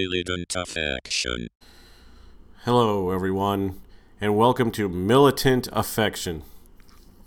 [0.00, 1.48] Militant Affection.
[2.64, 3.80] Hello, everyone,
[4.20, 6.44] and welcome to Militant Affection.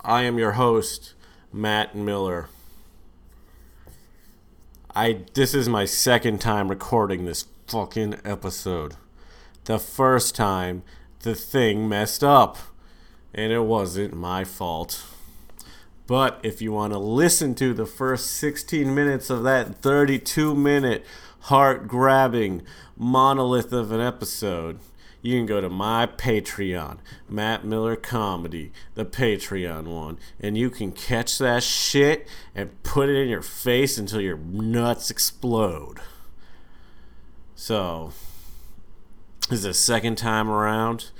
[0.05, 1.13] I am your host,
[1.51, 2.47] Matt Miller.
[4.95, 8.95] I this is my second time recording this fucking episode.
[9.65, 10.83] The first time
[11.23, 12.57] the thing messed up,
[13.33, 15.03] and it wasn't my fault.
[16.07, 21.05] But if you want to listen to the first 16 minutes of that 32 minute
[21.41, 22.61] heart grabbing
[22.97, 24.79] monolith of an episode,
[25.21, 26.97] you can go to my Patreon,
[27.29, 33.15] Matt Miller Comedy, the Patreon one, and you can catch that shit and put it
[33.15, 35.99] in your face until your nuts explode.
[37.55, 38.13] So,
[39.49, 41.11] this is the second time around.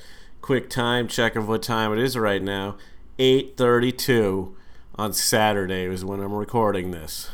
[0.41, 2.77] Quick time check of what time it is right now.
[3.19, 4.55] 8:32
[4.95, 7.29] on Saturday is when I'm recording this.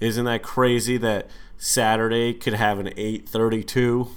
[0.00, 1.28] Isn't that crazy that
[1.64, 4.10] Saturday could have an 8:32?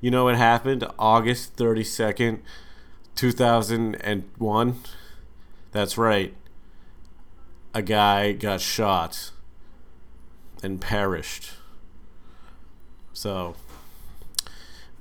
[0.00, 2.40] You know what happened August 32nd,
[3.14, 4.80] 2001?
[5.70, 6.34] That's right.
[7.74, 9.30] A guy got shot
[10.64, 11.52] and perished.
[13.12, 13.54] So,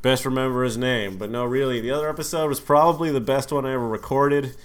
[0.04, 1.18] best remember his name.
[1.18, 4.56] But no, really, the other episode was probably the best one I ever recorded.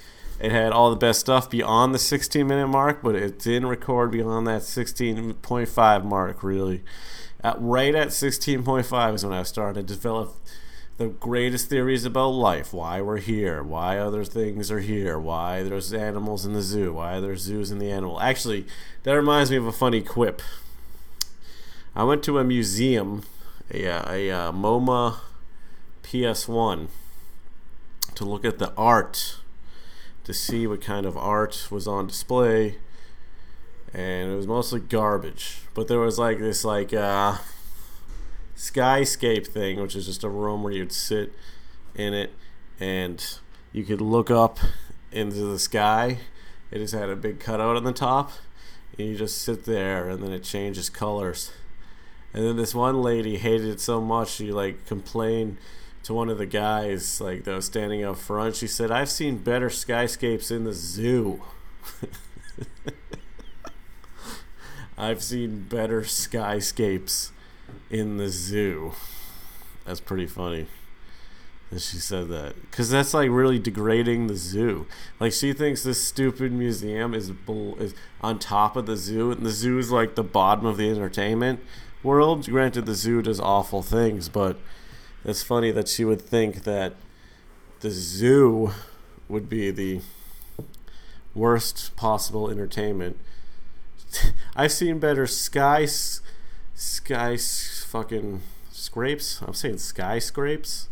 [0.40, 4.12] It had all the best stuff beyond the 16 minute mark, but it didn't record
[4.12, 6.84] beyond that 16.5 mark, really.
[7.42, 10.36] At, right at 16.5 is when I started to develop
[10.96, 15.92] the greatest theories about life why we're here, why other things are here, why there's
[15.92, 18.20] animals in the zoo, why there's zoos in the animal.
[18.20, 18.66] Actually,
[19.04, 20.42] that reminds me of a funny quip.
[21.94, 23.22] I went to a museum,
[23.72, 25.18] a, uh, a, a MoMA
[26.02, 26.88] PS1,
[28.16, 29.36] to look at the art,
[30.28, 32.76] to see what kind of art was on display
[33.94, 35.60] and it was mostly garbage.
[35.72, 37.38] But there was like this like uh,
[38.54, 41.32] skyscape thing, which is just a room where you'd sit
[41.94, 42.34] in it
[42.78, 43.38] and
[43.72, 44.58] you could look up
[45.10, 46.18] into the sky.
[46.70, 48.32] It just had a big cutout on the top,
[48.98, 51.52] and you just sit there, and then it changes colors.
[52.34, 55.56] And then this one lady hated it so much she like complained
[56.04, 58.56] to one of the guys like that was standing up front.
[58.56, 61.42] She said, "I've seen better skyscapes in the zoo."
[64.98, 67.30] I've seen better skyscapes
[67.88, 68.92] in the zoo.
[69.84, 70.66] That's pretty funny
[71.70, 74.86] that she said that because that's like really degrading the zoo.
[75.20, 79.44] Like she thinks this stupid museum is bull- is on top of the zoo, and
[79.44, 81.60] the zoo is like the bottom of the entertainment
[82.02, 82.46] world.
[82.46, 84.58] Granted, the zoo does awful things, but
[85.28, 86.94] it's funny that she would think that
[87.80, 88.72] the zoo
[89.28, 90.00] would be the
[91.34, 93.16] worst possible entertainment
[94.56, 95.86] I've seen better sky
[96.74, 99.42] sky fucking scrapes.
[99.42, 100.88] I'm saying skyscrapes,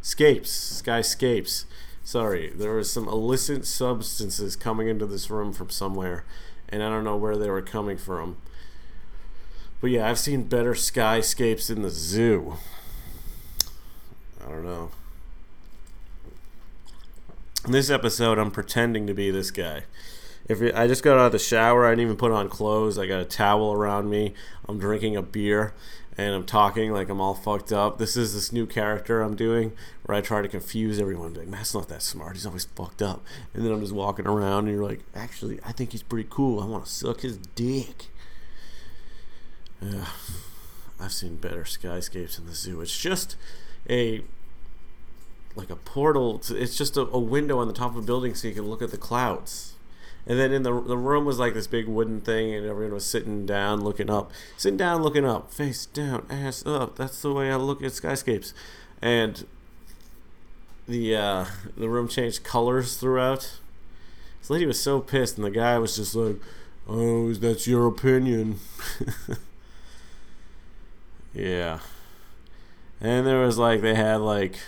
[0.00, 1.64] scapes, skyscapes.
[2.02, 6.24] Sorry, there was some illicit substances coming into this room from somewhere,
[6.68, 8.36] and I don't know where they were coming from.
[9.80, 12.54] But yeah, I've seen better skyscapes in the zoo.
[14.44, 14.90] I don't know.
[17.64, 19.84] In this episode, I'm pretending to be this guy.
[20.46, 22.98] If it, I just got out of the shower, I didn't even put on clothes.
[22.98, 24.34] I got a towel around me.
[24.68, 25.72] I'm drinking a beer
[26.18, 27.98] and I'm talking like I'm all fucked up.
[27.98, 29.72] This is this new character I'm doing
[30.04, 31.32] where I try to confuse everyone.
[31.32, 32.34] Like, Matt's not that smart.
[32.34, 33.24] He's always fucked up.
[33.54, 36.60] And then I'm just walking around and you're like, actually, I think he's pretty cool.
[36.60, 38.06] I want to suck his dick.
[39.80, 40.06] Yeah,
[41.00, 42.80] I've seen better skyscapes in the zoo.
[42.80, 43.36] It's just
[43.88, 44.22] a
[45.56, 46.38] like a portal.
[46.40, 48.64] To, it's just a, a window on the top of a building so you can
[48.64, 49.74] look at the clouds.
[50.26, 53.04] And then in the the room was like this big wooden thing, and everyone was
[53.04, 56.96] sitting down, looking up, sitting down, looking up, face down, ass up.
[56.96, 58.54] That's the way I look at skyscapes.
[59.02, 59.46] And
[60.88, 61.44] the uh,
[61.76, 63.58] the room changed colors throughout.
[64.40, 66.36] This lady was so pissed, and the guy was just like,
[66.88, 68.60] "Oh, that's your opinion."
[71.34, 71.80] yeah.
[73.00, 74.58] And there was like they had like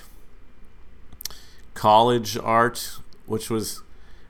[1.75, 3.83] college art, which was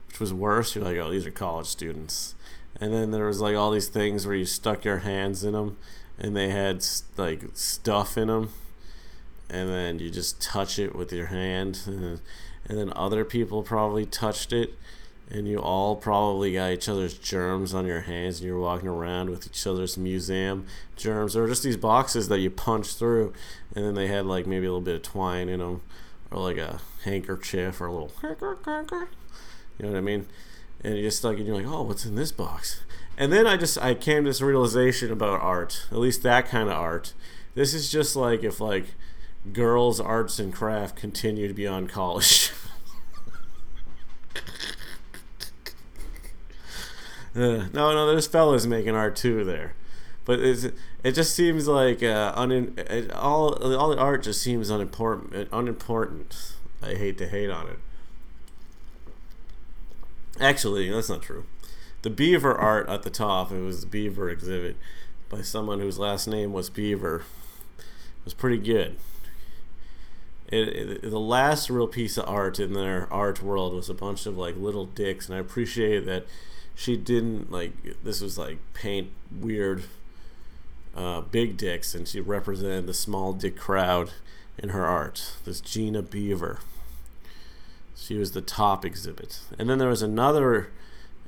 [0.07, 0.75] which was worse.
[0.75, 2.35] You're like, oh, these are college students.
[2.79, 5.77] And then there was like all these things where you stuck your hands in them,
[6.19, 6.85] and they had
[7.15, 8.51] like stuff in them,
[9.49, 12.21] and then you just touch it with your hand, and,
[12.69, 14.73] then other people probably touched it,
[15.31, 19.29] and you all probably got each other's germs on your hands, and you're walking around
[19.29, 20.65] with each other's museum
[20.95, 23.33] germs, or just these boxes that you punch through,
[23.77, 25.81] and then they had like maybe a little bit of twine in them,
[26.31, 28.11] or like a handkerchief, or a little
[29.77, 30.25] you know what I mean?
[30.83, 32.81] And you just like, and you're like, oh, what's in this box?
[33.19, 36.69] And then I just I came to this realization about art, at least that kind
[36.69, 37.13] of art,
[37.53, 38.95] This is just like if like
[39.53, 42.51] girls arts and craft continue to be on college.
[47.35, 49.75] Uh, no, no, there's fellas making art too there,
[50.27, 55.47] but it just seems like uh, un, it, all all the art just seems unimportant.
[55.53, 56.53] Unimportant.
[56.83, 57.79] I hate to hate on it.
[60.37, 61.45] Actually, that's not true.
[62.01, 64.75] The beaver art at the top, it was the beaver exhibit
[65.29, 67.23] by someone whose last name was Beaver.
[67.77, 68.97] It was pretty good.
[70.49, 74.25] It, it, the last real piece of art in their art world was a bunch
[74.25, 76.25] of like little dicks, and I appreciate that
[76.75, 77.71] she didn't like
[78.03, 79.83] this was like paint weird
[80.97, 84.11] uh, big dicks, and she represented the small dick crowd
[84.57, 85.33] in her art.
[85.45, 86.59] This Gina Beaver.
[87.95, 90.71] She was the top exhibit, and then there was another.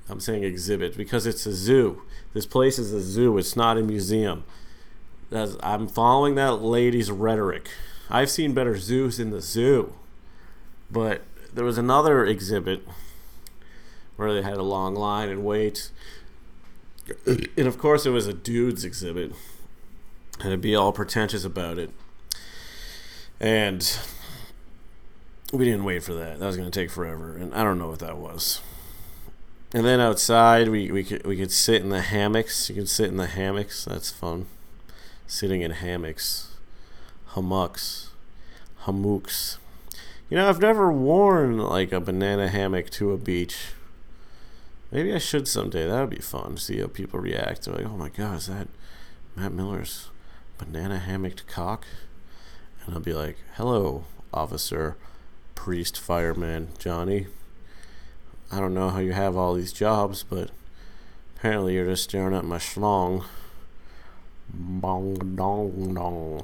[0.10, 2.02] I'm saying exhibit because it's a zoo.
[2.34, 3.38] This place is a zoo.
[3.38, 4.44] It's not a museum.
[5.30, 7.70] That's, I'm following that lady's rhetoric.
[8.10, 9.94] I've seen better zoos in the zoo,
[10.90, 11.22] but
[11.54, 12.82] there was another exhibit
[14.16, 15.92] where they had a long line and wait.
[17.28, 19.34] And of course, it was a dude's exhibit,
[20.42, 21.92] and to be all pretentious about it.
[23.40, 23.98] And
[25.52, 26.40] we didn't wait for that.
[26.40, 28.62] That was going to take forever, and I don't know what that was.
[29.74, 32.70] And then outside, we, we could we could sit in the hammocks.
[32.70, 33.86] You can sit in the hammocks.
[33.86, 34.48] That's fun.
[35.28, 36.56] Sitting in hammocks,
[37.36, 38.10] hammocks,
[38.86, 39.60] hammocks.
[40.30, 43.74] You know, I've never worn like a banana hammock to a beach.
[44.92, 45.88] Maybe I should someday.
[45.88, 46.58] That would be fun.
[46.58, 47.66] See how people react.
[47.66, 48.68] They're like, "Oh my god, is that
[49.36, 50.10] Matt Miller's
[50.60, 51.86] banana hammocked cock?"
[52.86, 54.96] And I'll be like, "Hello, officer,
[55.56, 57.28] priest, fireman, Johnny."
[58.52, 60.50] I don't know how you have all these jobs, but
[61.36, 63.26] apparently you're just staring at my schlong.
[64.52, 66.44] Bong dong dong.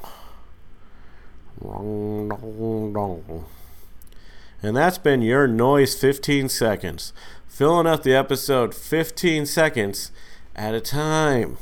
[1.60, 3.46] Rong dong dong.
[4.62, 7.14] And that's been your noise 15 seconds.
[7.48, 10.12] Filling up the episode 15 seconds
[10.56, 11.58] at a time.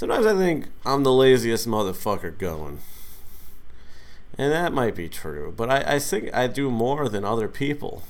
[0.00, 2.78] Sometimes I think I'm the laziest motherfucker going.
[4.38, 8.02] And that might be true, but I, I think I do more than other people.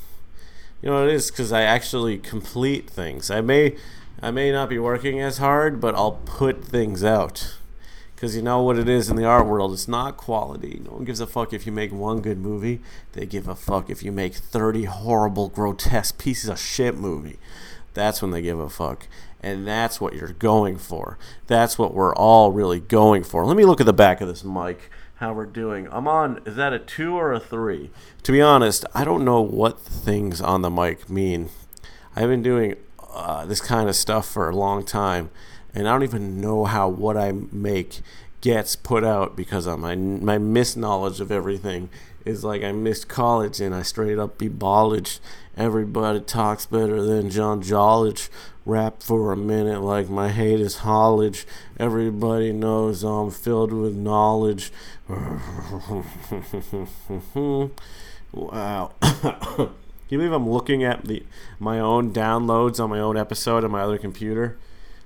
[0.81, 3.29] You know what it is because I actually complete things.
[3.29, 3.75] I may
[4.23, 7.57] I may not be working as hard, but I'll put things out.
[8.15, 10.81] Because you know what it is in the art world, it's not quality.
[10.85, 12.81] No one gives a fuck if you make one good movie.
[13.15, 17.41] They give a fuck if you make 30 horrible, grotesque pieces of shit movie.
[17.95, 19.09] That's when they give a fuck.
[19.43, 21.19] And that's what you're going for.
[21.47, 23.47] That's what we're all really going for.
[23.47, 24.91] Let me look at the back of this mic
[25.21, 25.87] how we're doing.
[25.91, 27.91] I'm on, is that a two or a three?
[28.23, 31.51] To be honest, I don't know what things on the mic mean.
[32.17, 32.77] I've been doing
[33.13, 35.31] uh, this kind of stuff for a long time,
[35.75, 38.01] and I don't even know how what I make
[38.41, 41.91] gets put out because of my my misknowledge of everything
[42.25, 45.21] is like I missed college and I straight up be ballaged.
[45.61, 48.31] Everybody talks better than John Jollage.
[48.65, 51.45] Rap for a minute like my hate is Hollage.
[51.79, 54.73] Everybody knows I'm filled with knowledge.
[58.33, 58.93] wow.
[59.03, 59.69] Can
[60.09, 61.25] you believe I'm looking at the
[61.59, 64.57] my own downloads on my own episode on my other computer?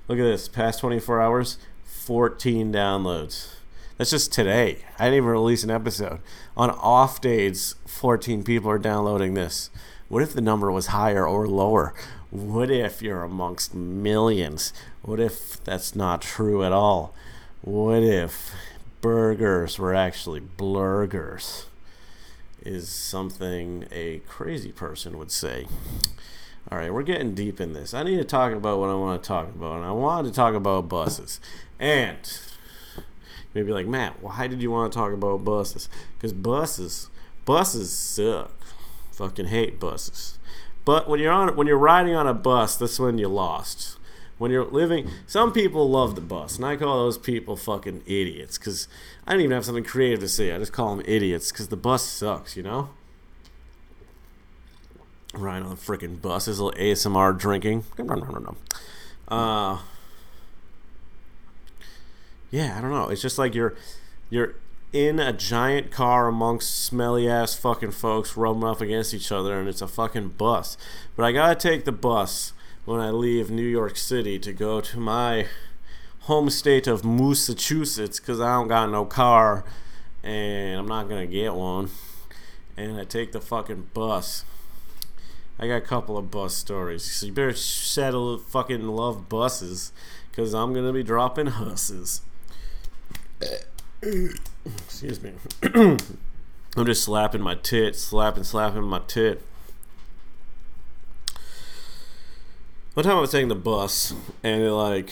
[0.07, 0.47] Look at this.
[0.47, 3.55] Past 24 hours, 14 downloads.
[3.97, 4.85] That's just today.
[4.97, 6.21] I didn't even release an episode.
[6.55, 9.69] On off days, 14 people are downloading this.
[10.07, 11.93] What if the number was higher or lower?
[12.29, 14.71] What if you're amongst millions?
[15.01, 17.15] What if that's not true at all?
[17.61, 18.53] What if
[19.01, 21.65] burgers were actually blurgers?
[22.61, 25.67] Is something a crazy person would say.
[26.71, 27.93] All right, we're getting deep in this.
[27.93, 30.35] I need to talk about what I want to talk about, and I wanted to
[30.35, 31.39] talk about buses.
[31.79, 32.17] And
[33.53, 35.89] maybe like Matt, why did you want to talk about buses?
[36.17, 37.09] Because buses,
[37.45, 38.64] buses suck.
[39.15, 40.37] Fucking hate buses.
[40.83, 43.97] But when you're on, when you're riding on a bus, that's when you lost.
[44.37, 48.57] When you're living, some people love the bus, and I call those people fucking idiots.
[48.57, 48.89] Because
[49.25, 50.51] I don't even have something creative to say.
[50.51, 52.89] I just call them idiots because the bus sucks, you know.
[55.33, 57.85] Riding on the freaking bus, is a little ASMR drinking.
[59.29, 59.79] Uh,
[62.51, 63.07] yeah, I don't know.
[63.07, 63.75] It's just like you're
[64.29, 64.55] you're
[64.93, 69.67] in a giant car amongst smelly ass fucking folks rubbing up against each other, and
[69.67, 70.77] it's a fucking bus.
[71.15, 72.53] But I gotta take the bus
[72.85, 75.47] when I leave New York City to go to my
[76.21, 79.63] home state of Massachusetts because I don't got no car
[80.23, 81.89] and I'm not gonna get one.
[82.75, 84.43] And I take the fucking bus.
[85.59, 87.03] I got a couple of bus stories.
[87.03, 89.93] So you better settle fucking love buses
[90.29, 92.21] because I'm gonna be dropping husses.
[94.65, 95.33] Excuse me.
[96.77, 99.41] I'm just slapping my tit, slapping, slapping my tit.
[102.93, 105.11] One time I was taking the bus and it like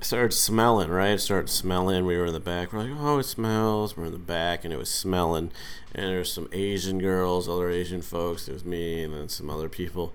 [0.00, 1.12] started smelling, right?
[1.14, 2.04] It started smelling.
[2.06, 2.72] We were in the back.
[2.72, 3.96] We're like, oh, it smells.
[3.96, 5.50] We're in the back and it was smelling.
[5.94, 8.48] And there's some Asian girls, other Asian folks.
[8.48, 10.14] It was me and then some other people,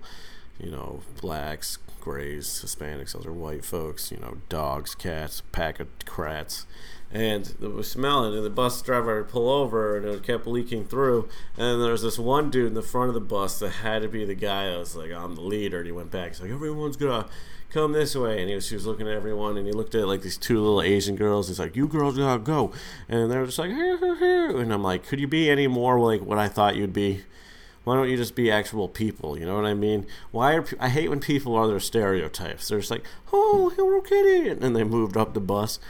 [0.58, 6.66] you know, blacks, grays, Hispanics, other white folks, you know, dogs, cats, pack of crats.
[7.12, 10.84] And it was smelling, and the bus driver would pull over, and it kept leaking
[10.84, 11.28] through.
[11.58, 14.08] And there was this one dude in the front of the bus that had to
[14.08, 15.78] be the guy that was like, I'm the leader.
[15.78, 16.28] And he went back.
[16.28, 17.26] He's like, everyone's gonna
[17.70, 18.40] come this way.
[18.40, 20.60] And he was, he was looking at everyone, and he looked at like these two
[20.60, 21.48] little Asian girls.
[21.48, 22.72] He's like, you girls gotta go.
[23.08, 24.60] And they're just like, here, here, here.
[24.60, 27.24] And I'm like, could you be any more like what I thought you'd be?
[27.84, 29.38] Why don't you just be actual people?
[29.38, 30.06] You know what I mean?
[30.30, 32.68] Why are I hate when people are their stereotypes.
[32.68, 35.80] They're just like, oh, Hello Kitty, and they moved up the bus.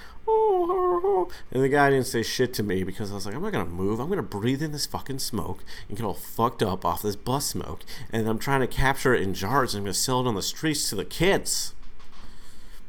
[1.52, 3.64] And the guy didn't say shit to me because I was like, I'm not gonna
[3.66, 4.00] move.
[4.00, 7.46] I'm gonna breathe in this fucking smoke and get all fucked up off this bus
[7.46, 7.80] smoke.
[8.12, 10.42] And I'm trying to capture it in jars and I'm gonna sell it on the
[10.42, 11.74] streets to the kids.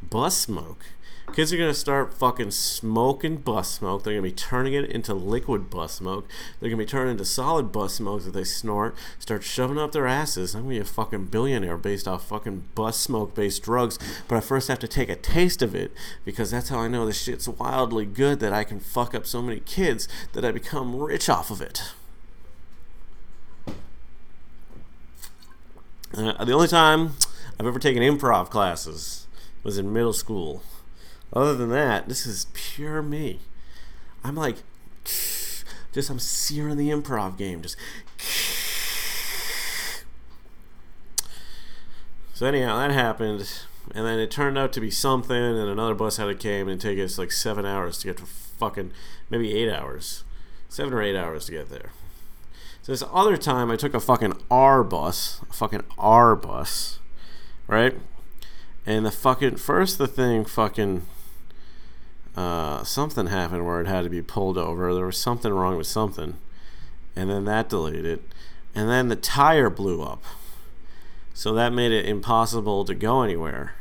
[0.01, 0.86] Bus smoke.
[1.33, 4.03] Kids are gonna start fucking smoking bus smoke.
[4.03, 6.27] They're gonna be turning it into liquid bus smoke.
[6.59, 10.07] They're gonna be turning into solid bus smoke that they snort, start shoving up their
[10.07, 10.53] asses.
[10.53, 13.97] I'm gonna be a fucking billionaire based off fucking bus smoke based drugs.
[14.27, 15.93] But I first have to take a taste of it
[16.25, 19.41] because that's how I know this shit's wildly good that I can fuck up so
[19.41, 21.93] many kids that I become rich off of it.
[26.13, 27.13] Uh, the only time
[27.57, 29.27] I've ever taken improv classes
[29.63, 30.61] was in middle school.
[31.33, 33.39] Other than that, this is pure me.
[34.23, 34.57] I'm like,
[35.03, 37.61] just I'm searing the improv game.
[37.61, 37.77] Just.
[42.33, 43.51] So anyhow, that happened,
[43.93, 46.81] and then it turned out to be something, and another bus had to came and
[46.81, 48.91] take us like seven hours to get to fucking
[49.29, 50.23] maybe eight hours,
[50.67, 51.91] seven or eight hours to get there.
[52.81, 57.00] So this other time, I took a fucking R bus, a fucking R bus,
[57.67, 57.95] right?
[58.85, 61.05] And the fucking first, the thing fucking
[62.88, 64.93] something happened where it had to be pulled over.
[64.93, 66.35] There was something wrong with something,
[67.15, 68.21] and then that delayed it,
[68.73, 70.23] and then the tire blew up,
[71.33, 73.75] so that made it impossible to go anywhere.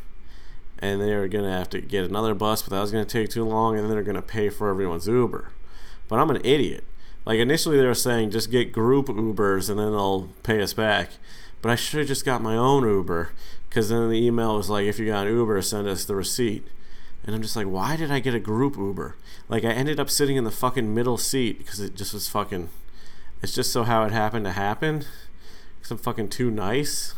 [0.79, 3.45] And they were gonna have to get another bus, but that was gonna take too
[3.45, 5.51] long, and then they're gonna pay for everyone's Uber.
[6.09, 6.85] But I'm an idiot.
[7.27, 11.11] Like initially they were saying just get group Ubers and then they'll pay us back.
[11.63, 13.31] But I should have just got my own Uber
[13.69, 16.67] because then the email was like, if you got an Uber, send us the receipt.
[17.25, 19.17] And I'm just like, why did I get a group Uber?
[19.49, 22.71] Like, I ended up sitting in the fucking middle seat because it just was fucking.
[23.43, 25.05] It's just so how it happened to happen.
[25.79, 27.15] Because I'm fucking too nice.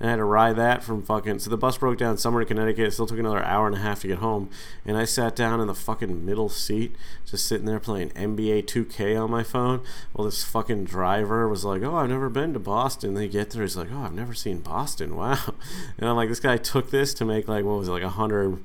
[0.00, 1.40] And I had to ride that from fucking.
[1.40, 2.86] So the bus broke down somewhere in Connecticut.
[2.86, 4.48] It still took another hour and a half to get home.
[4.84, 6.94] And I sat down in the fucking middle seat,
[7.26, 9.82] just sitting there playing NBA 2K on my phone.
[10.14, 13.14] Well, this fucking driver was like, Oh, I've never been to Boston.
[13.14, 13.62] They get there.
[13.62, 15.16] He's like, Oh, I've never seen Boston.
[15.18, 15.54] Wow.
[15.98, 18.10] And I'm like, This guy took this to make like, what was it, like a
[18.10, 18.62] hundred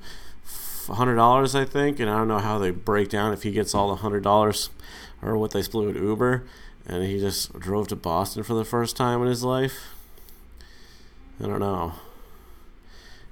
[0.88, 3.74] hundred dollars, I think, and I don't know how they break down if he gets
[3.74, 4.70] all the hundred dollars
[5.22, 6.44] or what they split with Uber,
[6.86, 9.94] and he just drove to Boston for the first time in his life.
[11.42, 11.94] I don't know,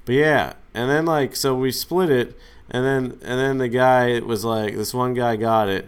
[0.05, 2.38] but yeah, and then like so we split it,
[2.70, 5.88] and then and then the guy was like, this one guy got it,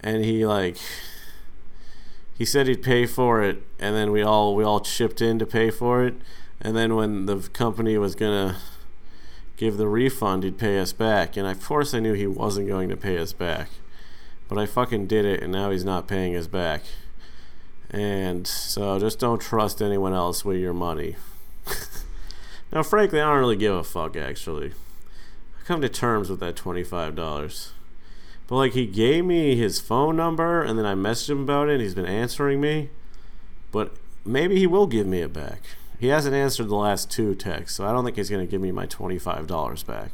[0.00, 0.76] and he like
[2.36, 5.46] he said he'd pay for it, and then we all we all chipped in to
[5.46, 6.14] pay for it,
[6.60, 8.56] and then when the company was gonna
[9.58, 11.36] give the refund, he'd pay us back.
[11.36, 13.68] And of course, I knew he wasn't going to pay us back.
[14.48, 16.82] But I fucking did it, and now he's not paying us back.
[17.90, 21.16] And so just don't trust anyone else with your money.
[22.72, 24.72] now, frankly, I don't really give a fuck, actually.
[25.60, 27.70] I come to terms with that $25.
[28.46, 31.72] But, like, he gave me his phone number, and then I messaged him about it,
[31.72, 32.90] and he's been answering me.
[33.72, 35.62] But maybe he will give me it back.
[35.98, 38.60] He hasn't answered the last two texts, so I don't think he's going to give
[38.60, 40.10] me my $25 back.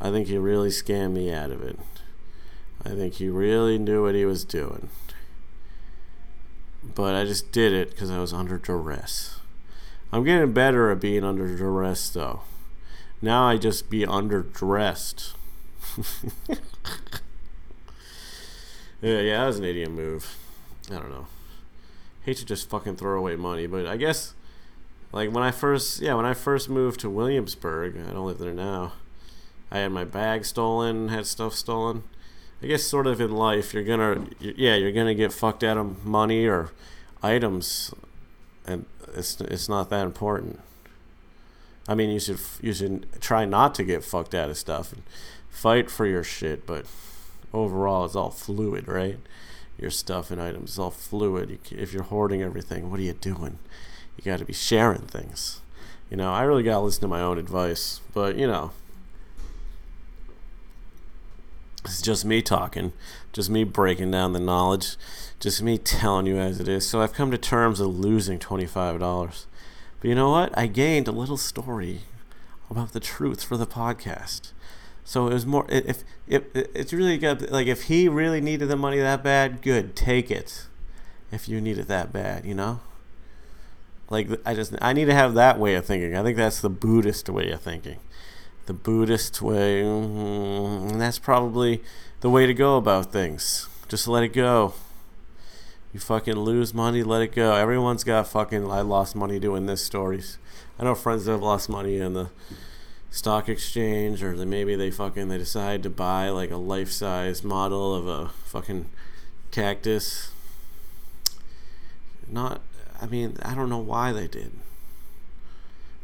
[0.00, 1.78] I think he really scammed me out of it.
[2.84, 4.88] I think he really knew what he was doing.
[6.82, 9.38] But I just did it because I was under duress.
[10.12, 12.40] I'm getting better at being under duress, though.
[13.20, 15.34] Now I just be underdressed.
[16.48, 16.56] yeah,
[19.20, 20.38] yeah, that was an idiot move.
[20.90, 21.26] I don't know.
[22.22, 24.32] Hate to just fucking throw away money, but I guess
[25.12, 28.54] like when I first, yeah, when I first moved to Williamsburg, I don't live there
[28.54, 28.92] now.
[29.70, 32.02] I had my bag stolen, had stuff stolen.
[32.62, 36.04] I guess sort of in life, you're gonna, yeah, you're gonna get fucked out of
[36.04, 36.70] money or
[37.22, 37.94] items,
[38.66, 40.60] and it's it's not that important.
[41.88, 44.92] I mean, you should you should try not to get fucked out of stuff.
[44.92, 45.02] And
[45.48, 46.86] fight for your shit, but
[47.52, 49.18] overall, it's all fluid, right?
[49.78, 51.58] Your stuff and items is all fluid.
[51.70, 53.58] If you're hoarding everything, what are you doing?
[54.20, 55.62] You got to be sharing things.
[56.10, 58.72] You know, I really got to listen to my own advice, but you know,
[61.86, 62.92] it's just me talking,
[63.32, 64.96] just me breaking down the knowledge,
[65.38, 66.86] just me telling you as it is.
[66.86, 68.98] So I've come to terms of losing $25.
[68.98, 70.56] But you know what?
[70.58, 72.00] I gained a little story
[72.68, 74.52] about the truth for the podcast.
[75.02, 77.50] So it was more if if it's really good.
[77.50, 80.66] like if he really needed the money that bad, good, take it.
[81.32, 82.80] If you need it that bad, you know.
[84.10, 86.16] Like I just I need to have that way of thinking.
[86.16, 87.98] I think that's the Buddhist way of thinking.
[88.66, 91.82] The Buddhist way, mm-hmm, and that's probably
[92.20, 93.68] the way to go about things.
[93.88, 94.74] Just let it go.
[95.92, 97.54] You fucking lose money, let it go.
[97.54, 100.38] Everyone's got fucking I lost money doing this stories.
[100.78, 102.30] I know friends that have lost money in the
[103.10, 107.42] stock exchange or they, maybe they fucking they decide to buy like a life size
[107.42, 108.88] model of a fucking
[109.50, 110.30] cactus.
[112.28, 112.60] Not
[113.00, 114.52] I mean, I don't know why they did.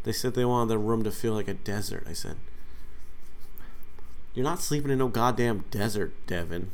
[0.05, 2.07] They said they wanted the room to feel like a desert.
[2.09, 2.37] I said,
[4.35, 6.71] You're not sleeping in no goddamn desert, Devin.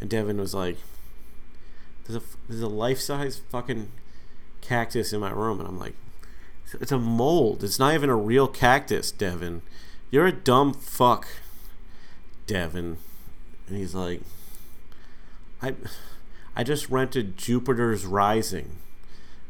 [0.00, 0.76] And Devin was like,
[2.06, 3.88] There's a, there's a life size fucking
[4.60, 5.58] cactus in my room.
[5.58, 5.94] And I'm like,
[6.80, 7.62] it's a mold.
[7.62, 9.62] It's not even a real cactus, Devin.
[10.10, 11.26] You're a dumb fuck,
[12.46, 12.98] Devin.
[13.68, 14.20] And he's like,
[15.62, 15.74] I,
[16.54, 18.76] I just rented Jupiter's Rising.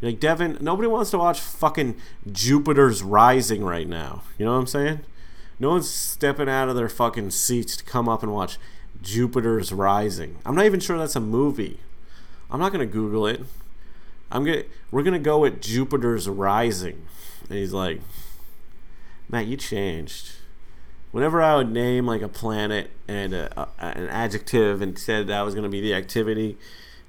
[0.03, 1.97] Like Devin, nobody wants to watch fucking
[2.31, 4.23] Jupiter's Rising right now.
[4.39, 5.01] You know what I'm saying?
[5.59, 8.59] No one's stepping out of their fucking seats to come up and watch
[9.03, 10.39] Jupiter's Rising.
[10.45, 11.81] I'm not even sure that's a movie.
[12.51, 13.43] I'm not gonna Google it.
[14.31, 17.07] I'm gonna we're gonna go with Jupiter's Rising.
[17.49, 18.01] And he's like,
[19.29, 20.33] Matt, you changed.
[21.13, 25.43] Whenever I would name like a planet and a, a, an adjective and said that
[25.43, 26.59] was gonna be the activity,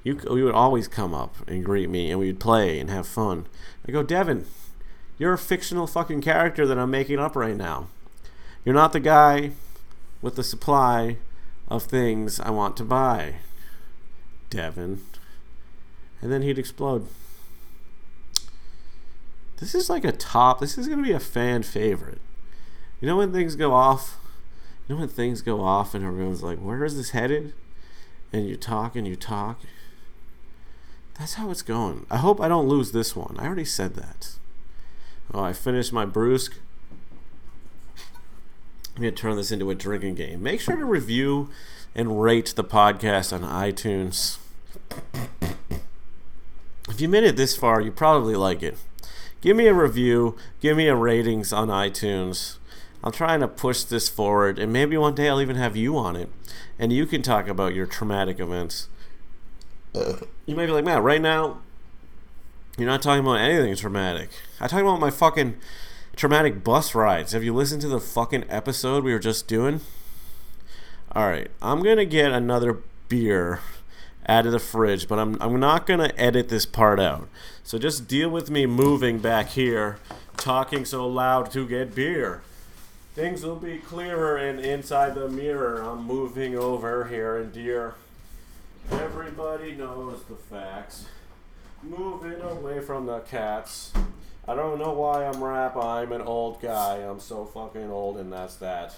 [0.06, 3.06] you we would always come up and greet me and we would play and have
[3.06, 3.48] fun.
[3.86, 4.46] I go, Devin,
[5.18, 7.88] you're a fictional fucking character that I'm making up right now.
[8.64, 9.52] You're not the guy
[10.22, 11.18] with the supply
[11.68, 13.36] of things I want to buy.
[14.50, 15.02] Devin
[16.26, 17.08] and then he'd explode.
[19.58, 20.60] This is like a top.
[20.60, 22.20] This is going to be a fan favorite.
[23.00, 24.18] You know when things go off?
[24.88, 27.54] You know when things go off and everyone's like, where is this headed?
[28.34, 29.60] And you talk and you talk.
[31.18, 32.06] That's how it's going.
[32.10, 33.36] I hope I don't lose this one.
[33.40, 34.36] I already said that.
[35.34, 36.56] Oh, I finished my brusque.
[38.96, 40.44] I'm going to turn this into a drinking game.
[40.44, 41.50] Make sure to review
[41.94, 44.38] and rate the podcast on iTunes.
[46.90, 48.78] If you made it this far, you probably like it.
[49.42, 52.58] Give me a review, give me a ratings on iTunes.
[53.04, 56.16] I'm trying to push this forward, and maybe one day I'll even have you on
[56.16, 56.30] it,
[56.80, 58.88] and you can talk about your traumatic events.
[60.46, 61.62] You might be like, Matt, right now,
[62.78, 64.30] you're not talking about anything traumatic.
[64.60, 65.56] I talk about my fucking
[66.16, 67.32] traumatic bus rides.
[67.32, 69.82] Have you listened to the fucking episode we were just doing?
[71.14, 73.62] All right, I'm gonna get another beer
[74.28, 77.30] out of the fridge, but I'm, I'm not to edit this part out.
[77.64, 80.00] So just deal with me moving back here,
[80.36, 82.42] talking so loud to get beer.
[83.14, 85.82] Things will be clearer and inside the mirror.
[85.82, 87.96] I'm moving over here and dear.
[88.92, 91.06] Everybody knows the facts.
[91.84, 93.94] Moving away from the cats.
[94.48, 95.76] I don't know why I'm rap.
[95.76, 96.98] I'm an old guy.
[96.98, 98.96] I'm so fucking old, and that's that.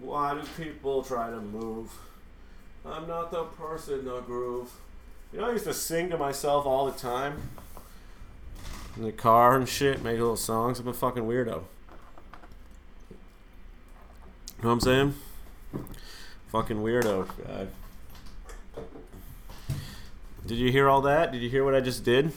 [0.00, 1.90] Why do people try to move?
[2.84, 4.70] I'm not the person, the groove.
[5.32, 7.40] You know, I used to sing to myself all the time
[8.96, 10.78] in the car and shit, make little songs.
[10.78, 11.64] I'm a fucking weirdo.
[14.58, 15.14] You know what I'm saying?
[16.48, 17.66] Fucking weirdo guy.
[20.46, 21.32] Did you hear all that?
[21.32, 22.32] Did you hear what I just did?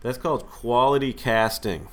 [0.00, 1.88] That's called quality casting.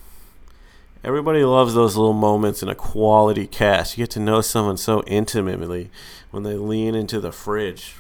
[1.04, 3.98] Everybody loves those little moments in a quality cast.
[3.98, 5.90] You get to know someone so intimately
[6.30, 7.96] when they lean into the fridge.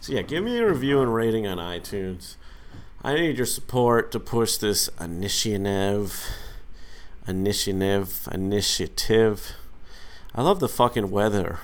[0.00, 2.34] So, yeah, give me a review and rating on iTunes.
[3.04, 6.26] I need your support to push this initiative.
[7.28, 8.28] Initiative.
[8.32, 9.52] Initiative.
[10.34, 11.60] I love the fucking weather.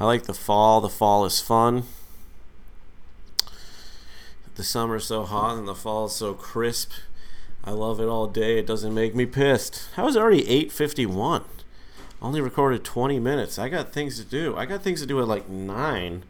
[0.00, 0.80] I like the fall.
[0.80, 1.84] The fall is fun.
[4.58, 6.90] The summer's so hot and the fall is so crisp.
[7.62, 8.58] I love it all day.
[8.58, 9.88] It doesn't make me pissed.
[9.94, 11.44] How is it already 8:51?
[12.20, 13.56] only recorded 20 minutes.
[13.56, 14.56] I got things to do.
[14.56, 16.24] I got things to do at like 9.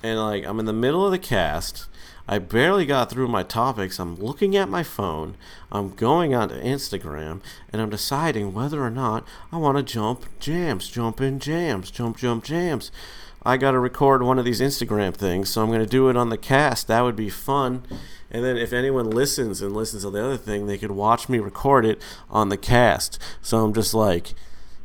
[0.00, 1.88] And like I'm in the middle of the cast.
[2.28, 3.98] I barely got through my topics.
[3.98, 5.34] I'm looking at my phone.
[5.72, 7.40] I'm going onto Instagram
[7.72, 12.16] and I'm deciding whether or not I want to jump jams, jump in jams, jump
[12.16, 12.92] jump jams.
[13.44, 16.16] I got to record one of these Instagram things, so I'm going to do it
[16.16, 16.86] on the cast.
[16.86, 17.82] That would be fun.
[18.30, 21.38] And then if anyone listens and listens to the other thing, they could watch me
[21.38, 22.00] record it
[22.30, 23.18] on the cast.
[23.42, 24.34] So I'm just like,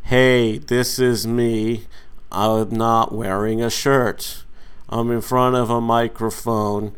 [0.04, 1.86] hey, this is me.
[2.32, 4.44] I'm not wearing a shirt.
[4.90, 6.94] I'm in front of a microphone.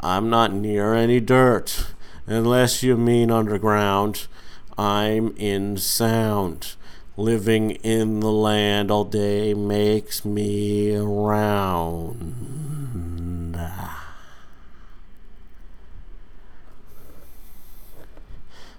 [0.00, 1.88] I'm not near any dirt.
[2.26, 4.26] Unless you mean underground,
[4.78, 6.74] I'm in sound.
[7.22, 12.34] Living in the land all day makes me around.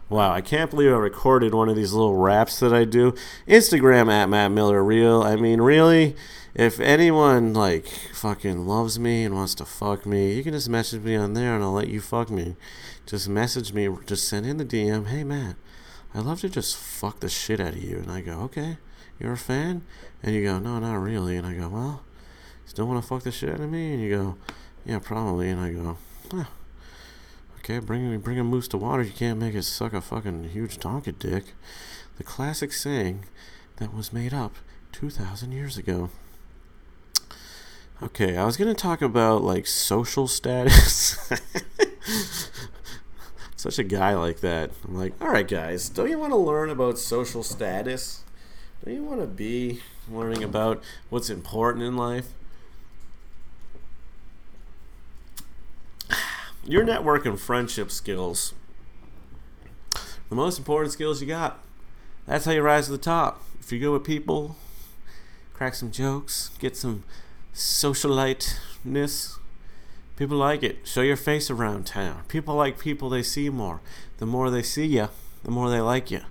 [0.09, 3.15] Wow, I can't believe I recorded one of these little raps that I do.
[3.47, 5.23] Instagram at Matt Miller Real.
[5.23, 6.17] I mean, really,
[6.53, 11.01] if anyone like fucking loves me and wants to fuck me, you can just message
[11.01, 12.57] me on there and I'll let you fuck me.
[13.05, 15.07] Just message me, just send in the DM.
[15.07, 15.55] Hey, Matt,
[16.15, 17.97] I'd love to just fuck the shit out of you.
[17.97, 18.77] And I go, okay,
[19.19, 19.83] you're a fan?
[20.21, 21.37] And you go, no, not really.
[21.37, 22.03] And I go, well,
[22.65, 23.93] still want to fuck the shit out of me?
[23.93, 24.37] And you go,
[24.85, 25.49] yeah, probably.
[25.49, 25.97] And I go,
[27.59, 29.01] okay, bring bring a moose to water.
[29.01, 31.53] You can't make it suck a fucking huge donkey dick.
[32.17, 33.25] The classic saying
[33.77, 34.55] that was made up
[34.91, 36.09] 2,000 years ago.
[38.01, 41.17] Okay, I was gonna talk about like social status.
[43.63, 44.71] Such a guy like that.
[44.85, 48.25] I'm like, all right, guys, don't you want to learn about social status?
[48.83, 49.79] Don't you want to be
[50.11, 52.33] learning about what's important in life?
[56.65, 58.53] Your network and friendship skills,
[60.27, 61.63] the most important skills you got.
[62.27, 63.45] That's how you rise to the top.
[63.61, 64.57] If you go with people,
[65.53, 67.05] crack some jokes, get some
[67.55, 69.39] socialite-ness.
[70.15, 70.79] People like it.
[70.83, 72.23] Show your face around town.
[72.27, 73.81] People like people they see more.
[74.17, 75.09] The more they see you,
[75.43, 76.21] the more they like you.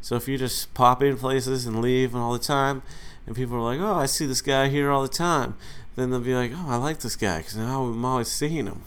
[0.00, 2.82] So if you just pop in places and leave all the time,
[3.26, 5.54] and people are like, "Oh, I see this guy here all the time,"
[5.94, 8.82] then they'll be like, "Oh, I like this guy because now I'm always seeing him."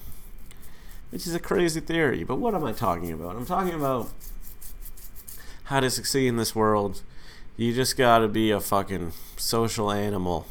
[1.09, 2.23] Which is a crazy theory.
[2.23, 3.37] But what am I talking about?
[3.37, 4.11] I'm talking about
[5.65, 7.01] how to succeed in this world.
[7.55, 10.45] You just gotta be a fucking social animal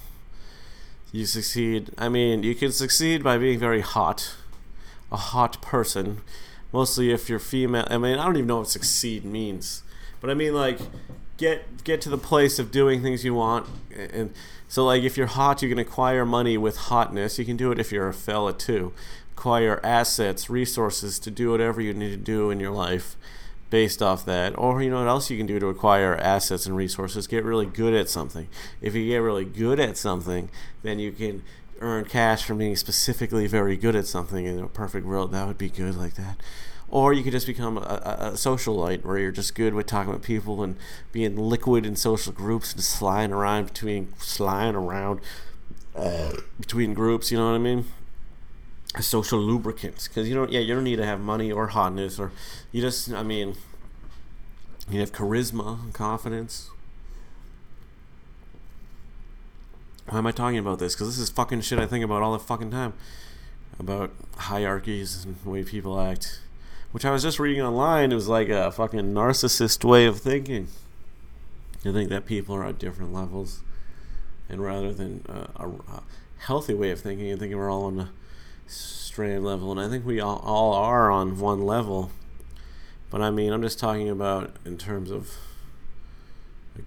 [1.12, 1.90] you succeed.
[1.96, 4.34] I mean, you can succeed by being very hot,
[5.10, 6.20] a hot person.
[6.72, 7.86] Mostly if you're female.
[7.90, 9.82] I mean, I don't even know what succeed means,
[10.20, 10.78] but I mean like
[11.36, 13.66] get get to the place of doing things you want.
[13.94, 14.32] And
[14.68, 17.38] so, like, if you're hot, you can acquire money with hotness.
[17.38, 18.92] You can do it if you're a fella too.
[19.36, 23.16] Acquire assets, resources to do whatever you need to do in your life
[23.70, 24.56] based off that.
[24.58, 27.26] Or you know what else you can do to acquire assets and resources?
[27.26, 28.48] Get really good at something.
[28.80, 30.48] If you get really good at something,
[30.82, 31.42] then you can
[31.80, 34.46] earn cash from being specifically very good at something.
[34.46, 36.40] In a perfect world, that would be good like that.
[36.88, 40.22] Or you could just become a, a, socialite where you're just good with talking with
[40.22, 40.76] people and
[41.10, 45.20] being liquid in social groups and sliding around between sliding around
[45.96, 47.32] uh, between groups.
[47.32, 47.86] You know what I mean?
[49.02, 52.32] Social lubricants because you don't yeah you don't need to have money or hotness or
[52.72, 53.54] you just i mean
[54.88, 56.70] you have charisma and confidence.
[60.08, 60.94] Why am i talking about this?
[60.94, 62.94] Because this is fucking shit i think about all the fucking time.
[63.78, 66.40] About hierarchies and the way people act.
[66.92, 70.68] Which i was just reading online it was like a fucking narcissist way of thinking.
[71.84, 73.62] I think that people are at different levels.
[74.48, 76.02] And rather than a, a,
[76.38, 78.10] healthy way of thinking i think we're all on a
[78.66, 82.10] strand level, and I think we all, all are on one level.
[83.10, 85.30] But I mean, I'm just talking about in terms of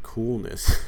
[0.04, 0.80] coolness.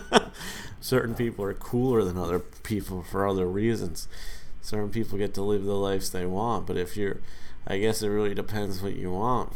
[0.80, 4.08] Certain people are cooler than other people for other reasons.
[4.62, 7.18] Certain people get to live the lives they want, but if you're,
[7.66, 9.52] I guess it really depends what you want.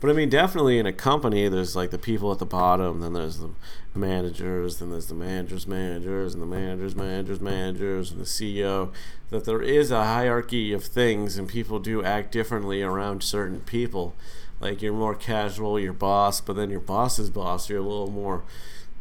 [0.00, 3.14] But I mean, definitely in a company, there's like the people at the bottom, then
[3.14, 3.50] there's the
[3.94, 8.92] managers, then there's the managers' managers, and the managers' managers' managers, and the CEO.
[9.30, 14.14] That there is a hierarchy of things, and people do act differently around certain people.
[14.60, 18.44] Like you're more casual, your boss, but then your boss's boss, you're a little more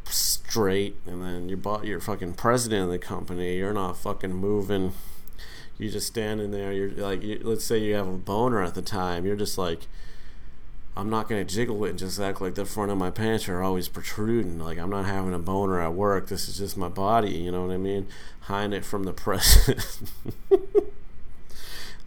[0.06, 3.58] straight, and then your boss, you're fucking president of the company.
[3.58, 4.94] You're not fucking moving.
[5.78, 6.72] You're just standing there.
[6.72, 9.28] You're like, you, let's say you have a boner at the time.
[9.28, 9.82] You're just like
[10.98, 13.62] I'm not gonna jiggle it and just act like the front of my pants are
[13.62, 14.58] always protruding.
[14.58, 16.28] Like I'm not having a boner at work.
[16.28, 17.34] This is just my body.
[17.34, 18.08] You know what I mean?
[18.42, 19.68] Hiding it from the press.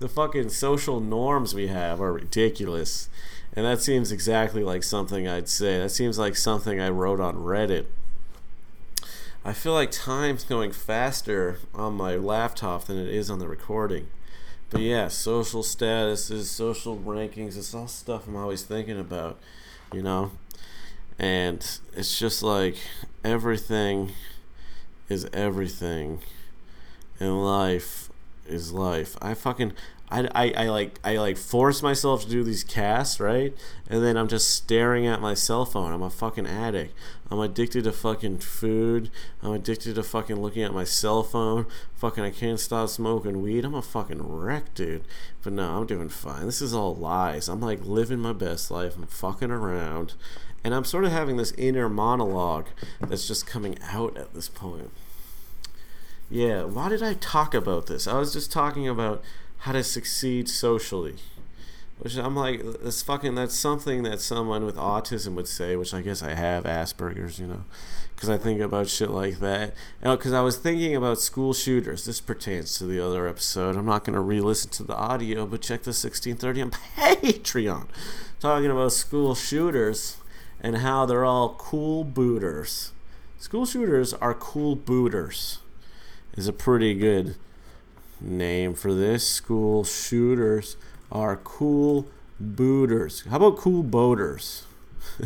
[0.00, 3.08] the fucking social norms we have are ridiculous,
[3.54, 5.78] And that seems exactly like something I'd say.
[5.78, 7.86] That seems like something I wrote on Reddit.
[9.44, 14.08] I feel like time's going faster on my laptop than it is on the recording.
[14.70, 19.38] But yeah, social statuses, social rankings, it's all stuff I'm always thinking about,
[19.92, 20.30] you know?
[21.18, 21.56] And
[21.96, 22.76] it's just like
[23.24, 24.12] everything
[25.08, 26.20] is everything.
[27.18, 28.10] And life
[28.46, 29.16] is life.
[29.20, 29.72] I fucking
[30.10, 33.54] I, I, I like I like force myself to do these casts, right?
[33.88, 35.92] And then I'm just staring at my cell phone.
[35.92, 36.94] I'm a fucking addict.
[37.30, 39.10] I'm addicted to fucking food.
[39.40, 41.66] I'm addicted to fucking looking at my cell phone.
[41.94, 43.64] Fucking I can't stop smoking weed.
[43.64, 45.04] I'm a fucking wreck, dude.
[45.42, 46.46] But no, I'm doing fine.
[46.46, 47.48] This is all lies.
[47.48, 48.96] I'm like living my best life.
[48.96, 50.14] I'm fucking around.
[50.64, 52.66] And I'm sort of having this inner monologue
[53.00, 54.90] that's just coming out at this point.
[56.28, 58.06] Yeah, why did I talk about this?
[58.06, 59.22] I was just talking about
[59.60, 61.16] how to succeed socially.
[61.98, 66.00] Which I'm like, that's fucking, that's something that someone with autism would say, which I
[66.00, 67.64] guess I have Asperger's, you know,
[68.14, 69.74] because I think about shit like that.
[70.00, 72.06] Because I was thinking about school shooters.
[72.06, 73.76] This pertains to the other episode.
[73.76, 77.86] I'm not going to re listen to the audio, but check the 1630 on Patreon.
[78.40, 80.16] Talking about school shooters
[80.58, 82.92] and how they're all cool booters.
[83.38, 85.58] School shooters are cool booters,
[86.34, 87.36] is a pretty good
[88.20, 89.26] name for this.
[89.26, 90.76] School shooters
[91.10, 92.06] are cool
[92.38, 93.24] booters.
[93.28, 94.64] How about cool boaters?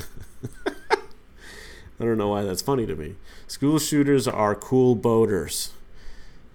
[2.01, 3.15] I don't know why that's funny to me.
[3.47, 5.73] School shooters are cool boaters.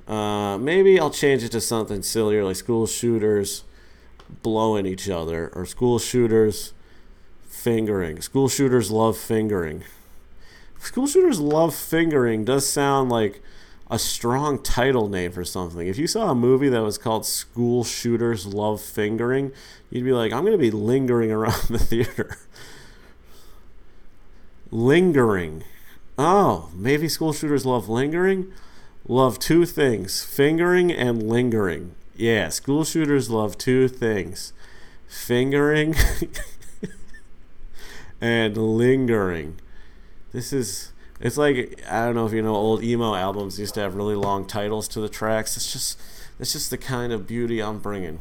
[0.07, 3.63] Uh, maybe I'll change it to something sillier like school shooters
[4.41, 6.73] blowing each other or school shooters
[7.47, 8.21] fingering.
[8.21, 9.83] School shooters love fingering.
[10.79, 13.41] School shooters love fingering does sound like
[13.89, 15.87] a strong title name for something.
[15.87, 19.51] If you saw a movie that was called School Shooters Love Fingering,
[19.89, 22.37] you'd be like, I'm going to be lingering around the theater.
[24.71, 25.63] lingering.
[26.17, 28.51] Oh, maybe school shooters love lingering?
[29.07, 31.95] Love two things fingering and lingering.
[32.15, 34.53] Yeah, school shooters love two things
[35.07, 35.95] fingering
[38.21, 39.57] and lingering.
[40.31, 43.81] This is it's like I don't know if you know old emo albums used to
[43.81, 45.57] have really long titles to the tracks.
[45.57, 45.99] It's just
[46.39, 48.19] it's just the kind of beauty I'm bringing.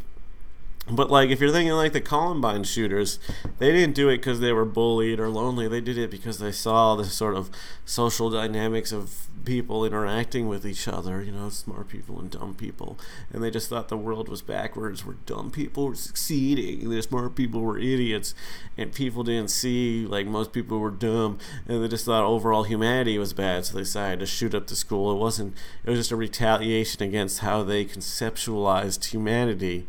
[0.90, 3.18] But like if you're thinking like the Columbine shooters,
[3.58, 5.68] they didn't do it because they were bullied or lonely.
[5.68, 7.50] They did it because they saw the sort of
[7.84, 11.22] social dynamics of people interacting with each other.
[11.22, 12.98] You know, smart people and dumb people,
[13.30, 15.04] and they just thought the world was backwards.
[15.04, 18.34] Where dumb people were succeeding, and the smart people were idiots,
[18.76, 23.18] and people didn't see like most people were dumb, and they just thought overall humanity
[23.18, 23.66] was bad.
[23.66, 25.12] So they decided to shoot up the school.
[25.12, 25.54] It wasn't.
[25.84, 29.86] It was just a retaliation against how they conceptualized humanity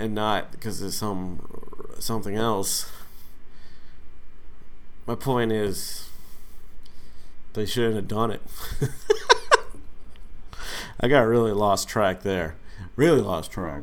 [0.00, 1.46] and not because of some
[1.98, 2.90] something else.
[5.06, 6.08] My point is,
[7.52, 8.40] they shouldn't have done it.
[11.00, 12.56] I got really lost track there.
[12.96, 13.82] Really lost track.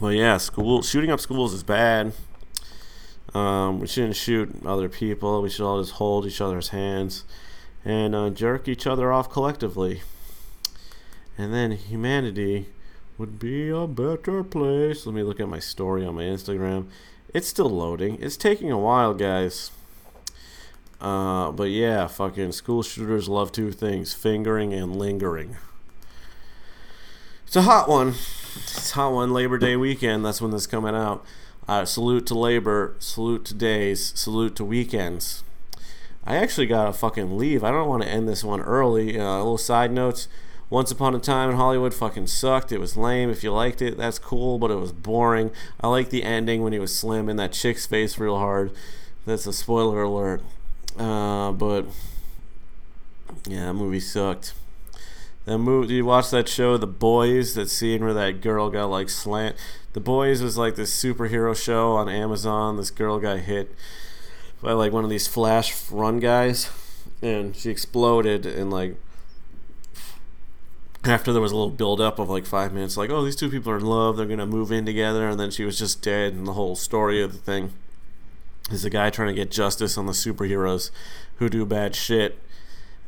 [0.00, 2.12] Well, yeah, school shooting up schools is bad.
[3.34, 5.42] Um, we shouldn't shoot other people.
[5.42, 7.24] We should all just hold each other's hands
[7.84, 10.02] and uh, jerk each other off collectively.
[11.38, 12.66] And then humanity
[13.20, 15.04] would be a better place.
[15.04, 16.86] Let me look at my story on my Instagram.
[17.34, 18.16] It's still loading.
[18.18, 19.70] It's taking a while, guys.
[21.02, 25.58] Uh, but yeah, fucking school shooters love two things fingering and lingering.
[27.46, 28.14] It's a hot one.
[28.56, 29.34] It's a hot one.
[29.34, 30.24] Labor Day weekend.
[30.24, 31.22] That's when this coming out.
[31.68, 32.96] Uh, salute to labor.
[33.00, 34.14] Salute to days.
[34.16, 35.44] Salute to weekends.
[36.24, 37.64] I actually got to fucking leave.
[37.64, 39.20] I don't want to end this one early.
[39.20, 40.26] Uh, little side notes.
[40.70, 42.70] Once Upon a Time in Hollywood fucking sucked.
[42.70, 43.28] It was lame.
[43.28, 45.50] If you liked it, that's cool, but it was boring.
[45.80, 48.70] I like the ending when he was slamming that chick's face real hard.
[49.26, 50.42] That's a spoiler alert.
[50.96, 51.86] Uh, but
[53.48, 54.54] yeah, that movie sucked.
[55.44, 55.94] That movie.
[55.94, 57.54] You watch that show, The Boys?
[57.54, 59.56] That scene where that girl got like slant.
[59.92, 62.76] The Boys was like this superhero show on Amazon.
[62.76, 63.74] This girl got hit
[64.62, 66.70] by like one of these flash run guys,
[67.20, 68.96] and she exploded and like
[71.04, 73.50] after there was a little build up of like five minutes, like, oh, these two
[73.50, 76.34] people are in love, they're gonna move in together, and then she was just dead,
[76.34, 77.72] and the whole story of the thing
[78.70, 80.90] is the guy trying to get justice on the superheroes
[81.36, 82.38] who do bad shit.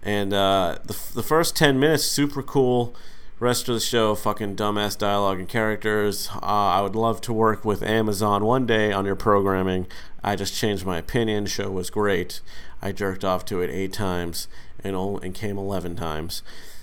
[0.03, 2.95] And uh, the, the first 10 minutes, super cool.
[3.39, 6.29] Rest of the show, fucking dumbass dialogue and characters.
[6.35, 9.87] Uh, I would love to work with Amazon one day on your programming.
[10.23, 11.47] I just changed my opinion.
[11.47, 12.41] Show was great.
[12.81, 14.49] I jerked off to it eight times
[14.83, 16.43] and, and came 11 times.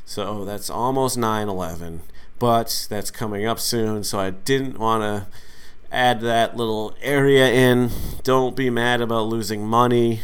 [0.10, 2.02] So that's almost 9 11.
[2.40, 5.28] But that's coming up soon, so I didn't want to
[5.92, 7.92] add that little area in.
[8.24, 10.22] Don't be mad about losing money.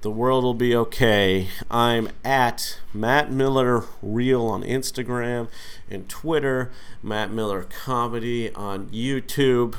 [0.00, 1.46] The world will be okay.
[1.70, 5.46] I'm at Matt Miller Real on Instagram
[5.88, 9.76] and Twitter, Matt Miller Comedy on YouTube.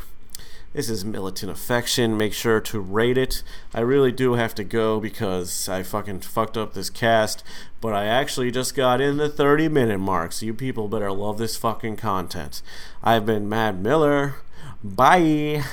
[0.74, 2.16] This is Militant Affection.
[2.16, 3.44] Make sure to rate it.
[3.74, 7.44] I really do have to go because I fucking fucked up this cast,
[7.82, 11.38] but I actually just got in the 30 minute mark, so you people better love
[11.40, 12.62] this fucking content.
[13.04, 14.36] I've been Matt Miller.
[14.82, 15.64] Bye.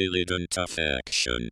[0.00, 1.50] Militant affection.